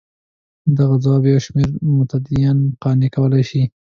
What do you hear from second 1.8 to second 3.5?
متدینان قانع کولای